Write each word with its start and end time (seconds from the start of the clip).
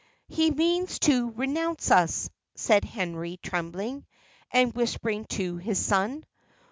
"He 0.29 0.49
means 0.49 0.97
to 1.01 1.29
renounce 1.33 1.91
us," 1.91 2.27
said 2.55 2.85
Henry, 2.85 3.37
trembling, 3.43 4.07
and 4.49 4.73
whispering 4.73 5.25
to 5.25 5.57
his 5.57 5.77
son. 5.77 6.23